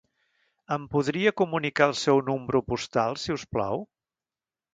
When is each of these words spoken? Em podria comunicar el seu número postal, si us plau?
Em 0.75 0.87
podria 0.95 1.33
comunicar 1.41 1.89
el 1.89 1.93
seu 2.05 2.23
número 2.31 2.63
postal, 2.73 3.21
si 3.27 3.37
us 3.37 3.45
plau? 3.59 3.87